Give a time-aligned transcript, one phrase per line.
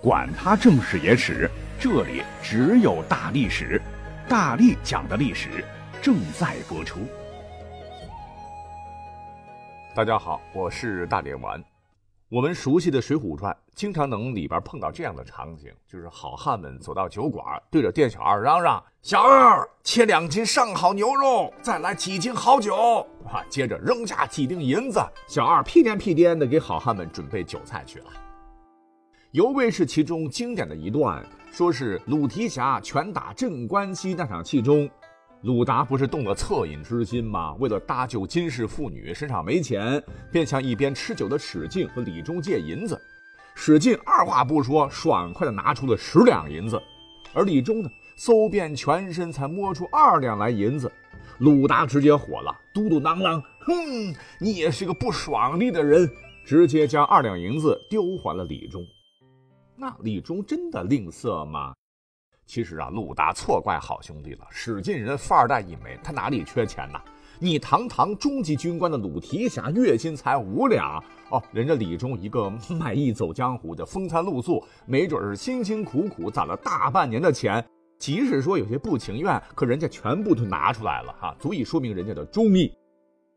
[0.00, 3.82] 管他正史野史，这里只有大历史，
[4.28, 5.64] 大力讲的历史
[6.00, 7.00] 正在播出。
[9.96, 11.60] 大家好，我是大力丸。
[12.28, 28.06] 我们熟悉的《水浒传》，经常能里边碰到这样的场景，就是好汉们走到酒馆，对着店小二嚷嚷：“小二，切两斤上好牛肉，再来几斤好酒。”啊，接着扔下几锭银子，小二屁颠屁颠的给好汉们准备酒菜去了。
[29.32, 34.88] 尤为是其中经典的一段，说是鲁提辖拳打镇关西那场戏中，
[35.42, 37.52] 鲁达不是动了恻隐之心吗？
[37.58, 40.02] 为了搭救金氏妇女，身上没钱，
[40.32, 42.98] 便向一边吃酒的史进和李忠借银子。
[43.54, 46.80] 史进二话不说，爽快的拿出了十两银子，
[47.34, 50.90] 而李忠呢，搜遍全身才摸出二两来银子。
[51.36, 56.10] 鲁达直接火了，嘟嘟囔囔：“哼，你也是个不爽利的人！”
[56.46, 58.82] 直接将二两银子丢还了李忠。
[59.80, 61.72] 那李忠真的吝啬吗？
[62.44, 64.44] 其实啊，鲁达错怪好兄弟了。
[64.50, 67.00] 史进人富二代一枚，他哪里缺钱呐？
[67.38, 71.40] 你堂堂中级军官的鲁提辖，月薪才五两哦。
[71.52, 77.64] 人家李忠一个卖艺走江湖的，风餐露宿，没准是辛辛苦苦攒了大半年的钱。
[78.00, 82.72] 即使说有些不情愿，可人家全部都拿出来了哈，足以说明人家的忠义。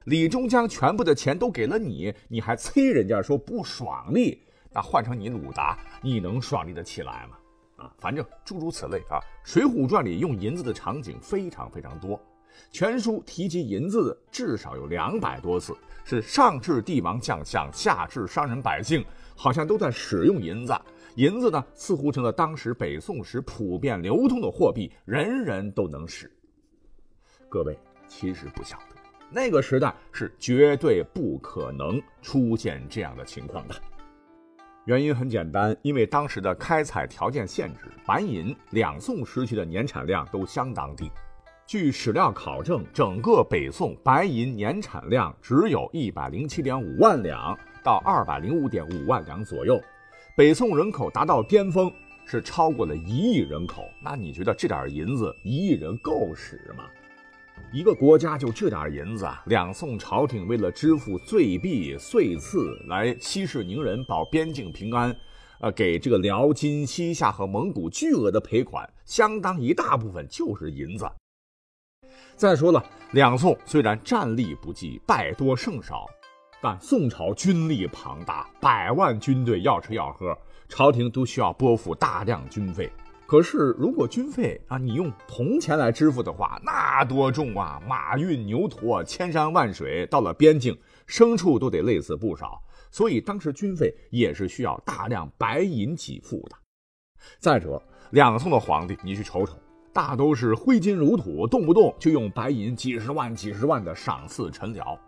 [0.06, 4.42] 李忠将全部的钱都给了你，你还催人家说不爽利？
[4.74, 7.38] 那换成你鲁达，你能爽利的起来吗？
[7.84, 12.20] 啊，反正诸如此类啊，《水浒传》里用银子的场景非常非常多，
[12.70, 19.04] 全书提及银子至少有两百多次，是上至帝王将相，下至商人百姓，
[19.36, 20.74] 好像都在使用银子。
[21.16, 26.32] 银子呢，似乎成了当时北宋时普遍流通的货币，人人都能使。
[27.50, 27.78] 各位
[28.08, 28.96] 其实不晓得，
[29.30, 33.76] 那个时代是绝对不可能出现这样的情况的。
[34.92, 41.10] 原因很简单，因为当时的开采条件限制，白银两宋时期的年产量都相当低。
[41.66, 49.82] 据史料考证，整个北宋白银年产量只有一百零七点五万两到二百零五点五万两左右。
[50.36, 51.90] 北宋人口达到巅峰
[52.26, 56.84] 是超过了一亿人口，那你觉得这点银子一亿人够使吗？
[57.72, 65.16] 一个国家就这点银子啊，两宋朝廷为了支付岁币岁赐来息事宁人、保边境平安，
[65.62, 71.10] 呃，给这个辽、金、西夏和蒙古巨额的赔款，相当一大部分就是银子。
[72.36, 76.08] 再说了，两宋虽然战力不济，败多胜少，
[76.62, 80.38] 但宋朝军力庞大，百万军队要吃要喝，
[80.68, 82.92] 朝廷都需要拨付大量军费。
[83.32, 87.82] 可是，如果军费啊，你用铜钱来支付的话，那多重啊！
[87.88, 90.78] 马运牛驮，千山万水，到了边境，
[91.08, 92.62] 牲畜都得累死不少。
[92.92, 96.58] 所以，当时军费也是需要大量白银给付的。
[97.40, 99.54] 再者，两宋的皇帝，你去瞅瞅，
[99.94, 105.00] 大都是挥金如土，动不动就用白银几十万、几十万的赏赐臣僚。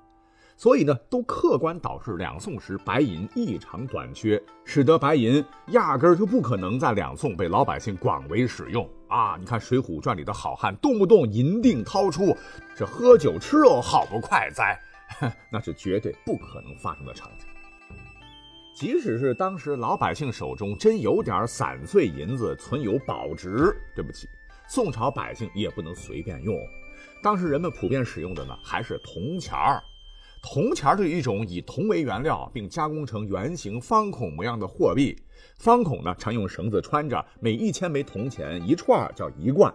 [0.56, 9.36] 所以呢，都客观导致两宋时白银异常短缺，使得白银压根儿就不可能在两宋被老百姓广为使用啊！
[9.40, 12.38] 你看《水浒传》里的好汉，动不动银锭掏出，
[12.75, 14.80] 这喝酒吃肉好不快哉？
[15.52, 17.47] 那是绝对不可能发生的场景。
[18.75, 24.28] 即使是当时老百姓手中真有点散碎银子存有保值，对不起，
[24.68, 26.56] 宋朝百姓也不能随便用。
[27.22, 29.84] 当时人们普遍使用的呢，还是铜钱儿。
[30.43, 35.17] 铜钱是一种以铜为原料，并加工成圆形方孔模样的货币。
[35.57, 39.73] 方孔呢，常用绳子穿着，每一千枚铜钱一串叫一贯。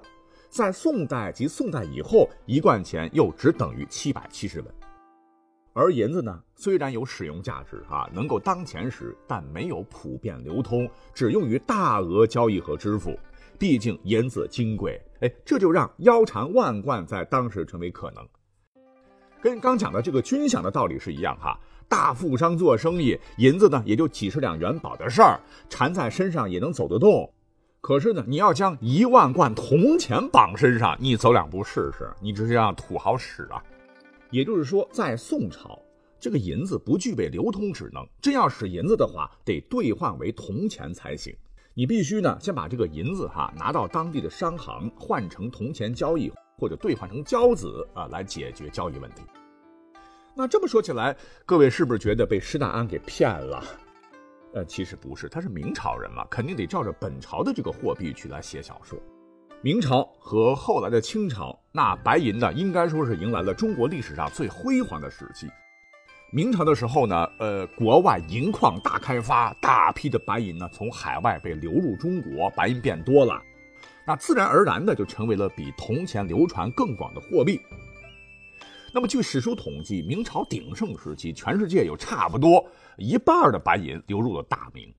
[0.50, 4.72] 在宋代及宋代以后，一贯钱又只等于七百七十文。
[5.72, 13.18] 而银子呢，虽然有使用价值啊，能够当钱使，但没有普遍流通，只用于大额交易和支付。
[13.58, 18.24] 毕竟银子金贵，哎，这就让腰缠万贯在当时成为可能。
[19.40, 25.38] 跟刚讲的这个军饷的道理是一样哈，大富商做生意，银子呢也就几十两元宝的事儿，
[25.68, 27.32] 缠在身上也能走得动。
[27.80, 33.62] 可是呢，你要将一万贯铜钱绑身上，你走两步试试，你这是让土豪使啊！
[34.30, 35.80] 也就是说，在宋朝，
[36.18, 41.32] 这个银子不具备流通职能，真要使银子的话，得兑换为铜钱才行。
[41.74, 46.32] 你必须呢，先把这个银子哈拿到当地的商行换成铜钱交易。
[46.60, 49.22] 或者兑换成交子啊，来解决交易问题。
[50.38, 53.60] 那这么说起来，各位是不是觉得被施耐庵给骗了？
[54.54, 58.96] 呃，其实不是，他是明朝人嘛，肯定得照着本朝的这个货币去来写小说。
[59.62, 65.48] 明朝和后来的清朝，那白银呢，应该说是迎来了中国历史上最辉煌的时期。
[66.30, 73.42] 明朝的时候呢，呃，国外银矿大开发，大批的白银呢从海外被流入中国，白银变多了，
[74.06, 77.60] 那自然而然的就成为了比铜钱流传更广的货币。
[78.90, 82.64] 那么据史书统计，明朝鼎盛时期，全世界有差不多
[82.96, 84.92] 一半的白银流入了大明。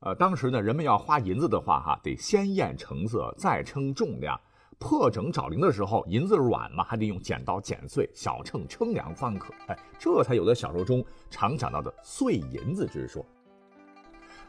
[0.00, 4.38] 呃，当时呢，人们要花银子的话，哈，得先验成色，再称重量。
[4.78, 9.52] 破整找零的时候，银子软嘛，还得用剪刀剪碎，小秤称量方可。
[9.66, 13.24] 哎，这才有了小说中常讲到的碎银子之说。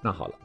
[0.02, 0.36] 那好了，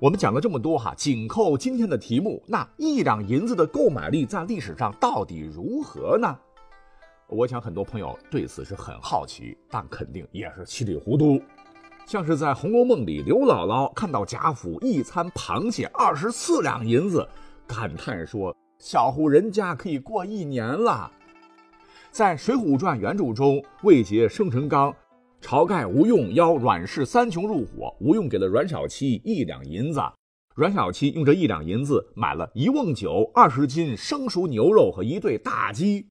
[0.00, 6.36] 我们讲了这么多哈，紧扣今天的题目，那一两银子的购买力在历史上到底如何呢？
[7.32, 11.40] 我想很多朋友对此是很好奇，但肯定也是稀里糊涂。
[12.04, 17.26] 像是在《红楼梦》里，刘姥姥看到贾府一餐螃蟹二十四两银子，
[17.66, 18.54] 感叹说。
[18.78, 21.08] 小户人家可以过一年了。
[22.10, 24.92] 在《水浒传》原著中，魏杰生辰纲，
[25.40, 30.02] 晁盖、吴用邀阮氏三穷入伙，吴用给了阮小七一两银子，
[30.56, 36.08] 阮小七用这一两银子买了一瓮酒、二十斤生熟牛肉和一对大鸡。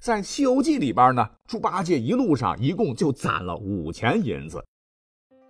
[0.00, 4.64] 在《西游记》里边呢，猪八戒一路上一共就攒了五钱银子。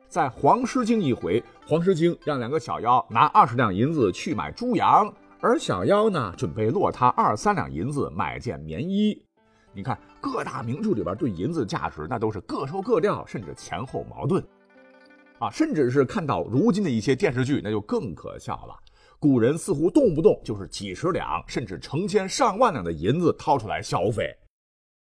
[0.08, 5.08] 在黄狮精一回，黄狮精让两个小妖拿二十两银子去买猪羊。
[5.40, 9.16] 而小妖呢，准备落他二三两银子买件棉衣。
[9.72, 14.44] 你看各大名著里边对银子价值，那都是各说各调，甚至前后矛盾。
[15.38, 18.74] 啊，甚至是看到如今的一些电视剧，那就更可笑了。
[19.20, 24.34] 古人似乎动不动就是几十两，甚至成千上万两的银子掏出来消费。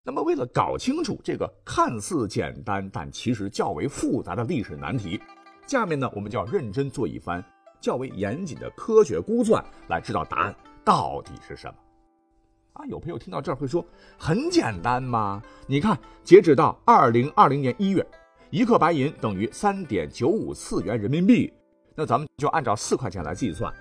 [0.04, 5.22] 那么，为了搞清楚这个看似简单但其实较为复杂的历史难题，
[5.68, 7.44] 下面呢，我们就要认真做一番。
[7.80, 11.74] 较为严谨的科学估算来知道答案到底是什么
[12.74, 12.86] 啊？
[12.88, 13.86] 有朋友听到这儿会说
[14.18, 15.42] 很简单吗？
[15.68, 18.06] 你看，截止到二零二零年一月，
[18.50, 21.54] 一克白银等于三点九五四元人民币。
[21.94, 23.72] 那咱们就按照四块钱来计算。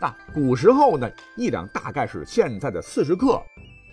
[0.00, 3.40] 那古时候呢，一两大概是现在的四十克。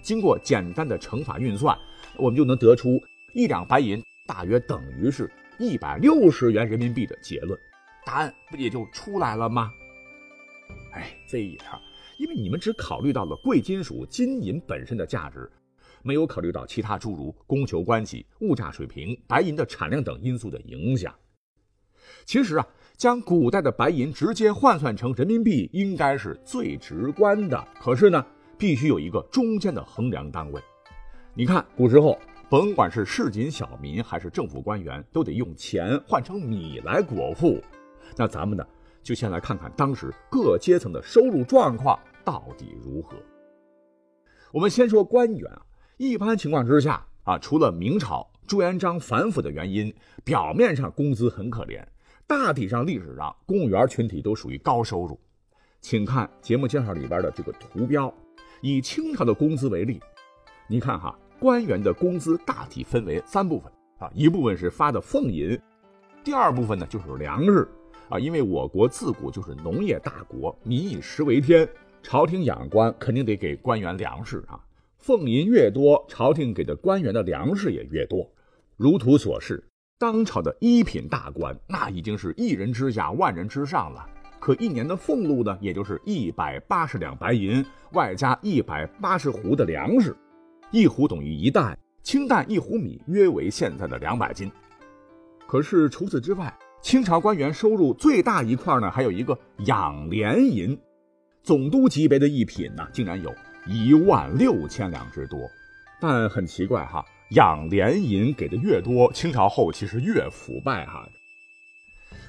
[0.02, 1.78] 经过简单的乘法运算，
[2.18, 3.00] 我们就能得出
[3.34, 7.60] 一两白银大约等于是一百六十元人民币的结论。
[8.06, 9.72] 答案不也就出来了吗？
[10.94, 11.80] 哎，这一啊，
[12.18, 15.50] 因为你们只考虑到了贵金属金银本身的价值，
[16.02, 21.14] 没有考虑到其他诸如供求关系、物价水平、白银的产量等因素的影响。
[22.26, 22.68] 其实啊，
[22.98, 27.68] 将古代的白银直接换算成人民币，应该是最直观的。
[27.80, 28.26] 可是呢，
[28.60, 30.62] 必须有一个中间的衡量单位。
[31.34, 32.20] 你看，古时候，
[32.50, 37.58] 甭管是市井小民还是政府官员，都得用钱换成米来果腹。
[38.18, 38.68] 那咱们呢，
[39.02, 43.16] 就先来看看当时各阶层的收入状况到底如何。
[44.52, 45.62] 我们先说官员啊，
[45.96, 49.94] 一般情况之下啊，除了明朝朱元璋反腐的原因，
[50.26, 51.82] 表面上工资很可怜，
[52.28, 55.18] 大体上历史上公务员群体都属于高收入。
[55.80, 58.14] 请看节目介绍里边的这个图标，
[58.62, 60.02] 以清朝的工资为例，
[60.68, 65.60] 你看哈，官员的工资大体分为三部分啊，一部分是发的俸银，
[66.24, 67.68] 第二部分呢就是粮食。
[68.10, 71.70] 啊，因为我国自古就是农业大国，民以食为天，
[72.02, 74.60] 朝廷养官肯定得给官员粮食啊。
[74.98, 78.28] 俸银越多，朝廷给的官员的粮食也越多。
[78.78, 79.64] 如图所示，
[80.00, 84.04] 当朝的一品大官那已经是一人之下，万人之上了。
[84.50, 90.18] 可一年的俸禄呢，也就是一百八十两白银，外加一百八十斛的粮食，
[90.72, 94.52] 一斛等于一担，清淡一斛米约为现在的两百斤。
[95.48, 100.76] 可是除此之外，清朝官员收入最大一块呢，还有一个养廉银，
[101.44, 103.32] 总督级别的一品呢，竟然有
[103.68, 105.40] 一万六千两之多。
[106.02, 111.08] 但很奇怪哈，养廉银给的越多，清朝后期是越腐败哈。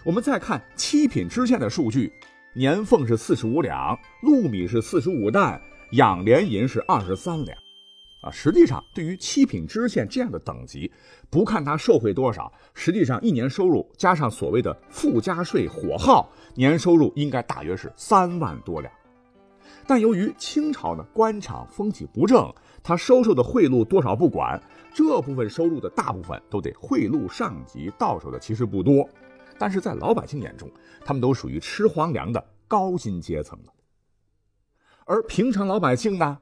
[0.02, 2.10] 我们再看七品知县的数据，
[2.54, 7.56] 年俸是四十五两，禄米是四十五担，养廉银是二十三两。
[8.22, 10.90] 啊，实际上对于七品知县这样的等级，
[11.28, 18.90] 不看他受贿多少，实际上一年收入加上所谓的附加税、火耗，年收入应该大约是三万多两。
[19.86, 22.50] 但由于清朝呢官场风气不正，
[22.82, 24.58] 他收受的贿赂多少不管，
[24.94, 29.06] 这部分收入的大部分都得贿赂上级，到手的其实不多。
[29.60, 30.70] 但是在老百姓眼中，
[31.04, 33.72] 他们都属于吃皇粮的高薪阶层了。
[35.04, 36.38] 而平常老百姓呢？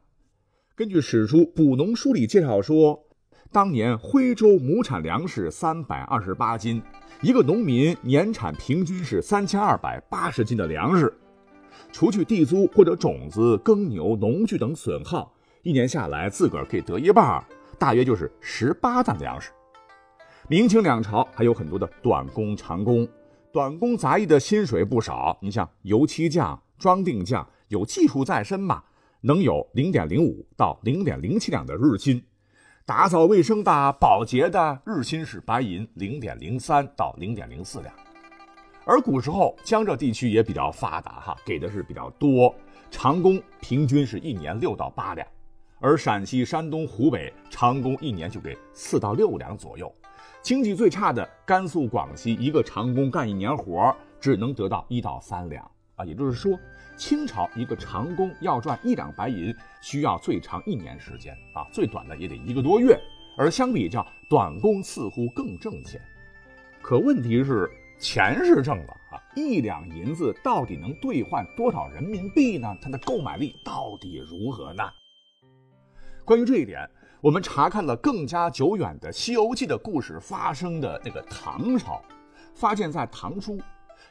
[0.77, 3.09] 根据史书《补农书》里介绍说，
[3.51, 6.81] 当年徽州亩产粮食三百二十八斤，
[7.21, 11.13] 一个农民年产平均是三千二百八十斤的粮食，
[11.91, 15.35] 除去地租或者种子、耕牛、农具等损耗，
[15.65, 17.45] 一年下来自个儿可以得一半，
[17.81, 19.51] 大约就是十八担粮食。
[20.51, 23.07] 明清两朝还有很多的短工、长工，
[23.53, 25.37] 短工杂役的薪水不少。
[25.43, 28.83] 你像油漆匠、装订匠，有技术在身嘛，
[29.21, 32.25] 能有零点零五到零点零七两的日薪。
[32.87, 37.95] 打扫卫生的、保洁的，日薪是白银零点零三到零点零四两。
[38.87, 42.55] 而古时候江浙地区也比较发达，哈，给的是比较多，
[42.91, 45.29] 长工平均是一年六到八两，
[45.79, 49.93] 而陕西、山东、湖北长工一年就给四到六两左右。
[50.43, 55.63] 经济最差的甘肃、广西，一个长工干一年活只能得到一到三两
[55.97, 56.59] 啊，也就是说，
[56.97, 62.99] 清朝一个长工要赚一两白银，需要最长一年时间啊，最短的也得一个多月。
[63.37, 66.01] 而相比较，短工似乎更挣钱。
[66.83, 67.71] 可问题是。
[68.01, 72.73] 钱是挣了啊，一两银子到底能兑换多少人民币呢？
[72.81, 74.85] 它的购买力到底如何呢？
[76.25, 76.89] 关于这一点，
[77.21, 82.01] 我们查看了更加久远的《西游记》的故事发生的那个唐朝，
[82.55, 83.59] 发现，在唐初，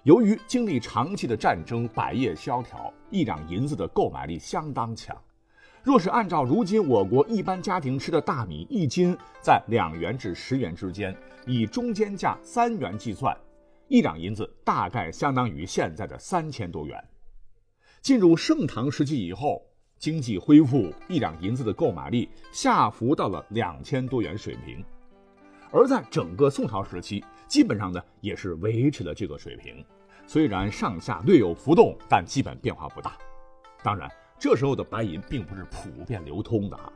[0.03, 5.15] 由于经历长期的战争，百业萧条，一两银子的购买力相当强。
[5.81, 13.35] 若是按照如今我国一般家庭吃的大米一斤在两元至十元之间，以中间价三元计算。
[13.87, 17.01] 一两银子大概相当于现在的三千多元。
[18.01, 19.61] 进入盛唐时期以后，
[19.97, 24.83] 经济恢复，一两银子的购买力下浮到了两千多元水平。
[25.71, 29.83] 而在整个宋朝时期，基本上呢也是维持了这个水平，
[30.25, 33.17] 虽然上下略有浮动，但基本变化不大。
[33.83, 36.91] 当然，这时候的白银并不是普遍流通的啊。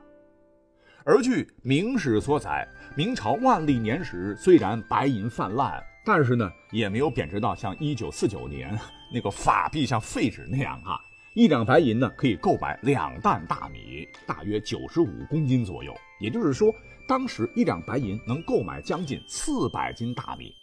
[1.03, 5.83] 而据《明史》所载，明朝万历年时虽然白银泛滥。
[6.03, 8.75] 但是呢，也没有贬值到像一九四九年
[9.13, 10.99] 那个法币像废纸那样哈。
[11.33, 15.95] 一两白银呢，可以购买两担大米，大约九十五公斤左右。
[16.19, 16.73] 也就是说，
[17.07, 20.53] 当时一两白银能购买将近四百斤大米。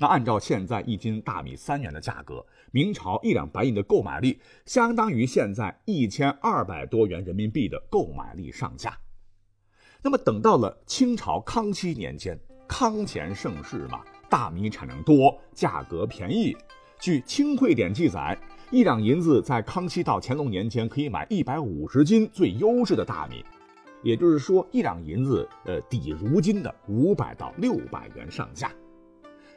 [0.00, 8.98] 那按照现在一斤大米三元的价格，明朝一两白银的购买力相当于现在一千二百多元人民币的购买力上下。
[10.00, 14.02] 那么等到了清朝康熙年间，康乾盛世嘛。
[14.30, 16.56] 大米产量多，价格便宜。
[16.98, 18.36] 据《清会典》记载，
[18.72, 23.44] 一两银子在康熙到乾隆年间可以买一百五十斤最优质的大米，
[24.02, 28.72] 也就是说，一两银子呃抵如今的五百到六百元上下。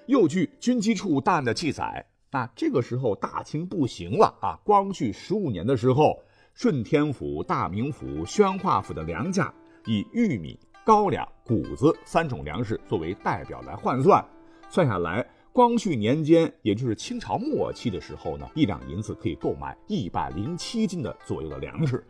[0.05, 4.59] 又据《军机处档案》的记载，那这个时候大清不行了啊！
[4.63, 6.21] 光绪十五年的时候，
[6.53, 9.51] 顺天府、大名府、宣化府的粮价
[9.87, 14.23] 以玉米、高粱、谷子三种粮食作为代表来换算。
[14.69, 22.05] 算下来，光绪年间，也就是清朝末期的时候呢，一两银子可以购买一百零七斤的左右的粮食。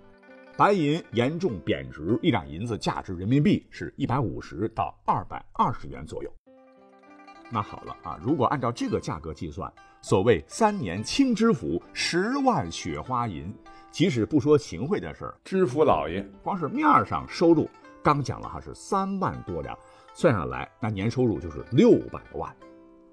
[0.58, 6.30] 白银严重贬值，一两银子价值人民币是一百五十到二百二十元左右。
[7.50, 13.52] 那好了啊，如果按照这个价格计算，所谓三年清知府十万雪花银，
[13.90, 17.68] 即使不说行贿的事儿，知府老爷光是面上收入，
[18.04, 19.76] 刚讲了哈是三万多两。
[20.14, 22.54] 算下来，那年收入就是六百万，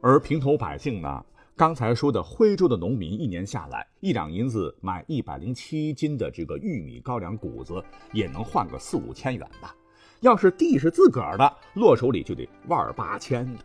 [0.09, 1.25] 而平头百姓呢？
[1.57, 7.83] 刚才说的徽州的农民，一年下来一两银子买一百零七斤的这个玉米、高粱、谷子，
[8.13, 9.75] 也能换个四五千元吧。
[10.21, 13.65] 要是地是自个儿的，落手里就得万八千的。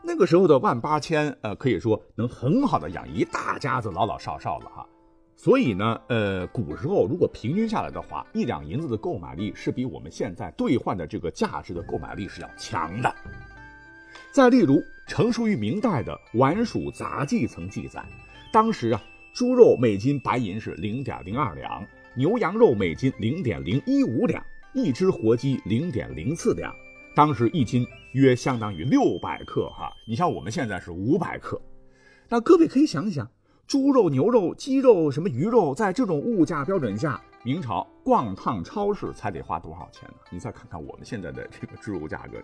[0.00, 4.86] 那个时候的万八千，呃，可以说能很好的养一大家子老老少少了哈。
[5.34, 13.12] 所以呢，呃，古时候如果平均下来的话，一两银子的购买力是比我们现在兑换的这个价值的购买力是要强的。
[14.30, 18.04] 再例如，成书于明代的《宛署杂记》曾记载，
[18.52, 24.44] 当时啊，猪肉每斤白银是零点零二两，牛羊肉每斤零点零一五两，
[24.74, 26.72] 一只活鸡零点零四两。
[27.14, 31.60] 当时一斤约相当于六百克哈，你像我们现在是五百克，
[32.28, 33.28] 那各位可以想想。
[33.66, 40.14] 猪肉、牛肉、鸡肉、什么鱼肉，在这种物价标准下，明朝逛趟超市才得花多少钱呢？
[40.30, 42.38] 你再看看我们现在的这个猪肉价格。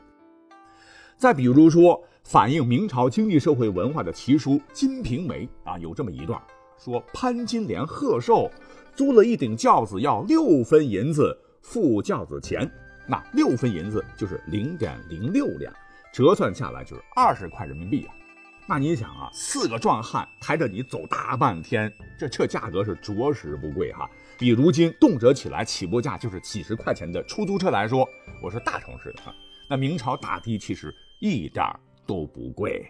[1.16, 6.40] 再比如说，反映明朝经济社会文化的奇书《金瓶梅》啊，有这么一段，
[6.78, 8.50] 说潘金莲贺寿
[8.94, 12.70] 租了一顶轿子，要六分银子付轿子钱，
[13.06, 15.72] 那六分银子就是零点零六两，
[16.12, 18.14] 折算下来就是二十块人民币啊。
[18.66, 24.08] 那你想啊，四个壮汉抬着你走大半天，这这价格是着实不贵哈。
[24.38, 28.08] 比如今动辄起来起步价就是几十块钱的出租车来说，
[28.42, 29.34] 我是大城市的哈。
[29.68, 30.94] 那明朝打的其实
[31.26, 31.64] 一点
[32.06, 32.86] 都不贵。